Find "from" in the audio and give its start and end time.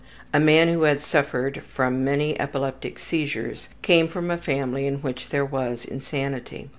1.75-2.03, 4.07-4.31